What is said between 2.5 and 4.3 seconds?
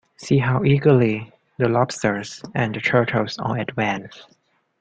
and the turtles all advance!